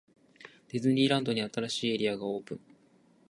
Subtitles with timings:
[0.69, 2.59] ディズニーランドに、新しいエリアがオープン!!